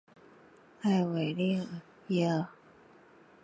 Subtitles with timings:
[0.81, 1.61] 埃维利
[2.07, 2.47] 耶尔。